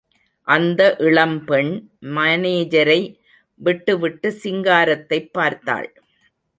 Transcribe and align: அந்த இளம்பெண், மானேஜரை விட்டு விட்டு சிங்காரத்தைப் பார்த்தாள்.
அந்த 0.47 0.95
இளம்பெண், 0.99 1.89
மானேஜரை 2.01 2.99
விட்டு 3.59 3.99
விட்டு 3.99 4.39
சிங்காரத்தைப் 4.43 5.29
பார்த்தாள். 5.31 5.93